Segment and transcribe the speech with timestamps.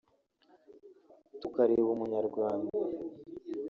[1.39, 2.69] tukareba Umunyarwanda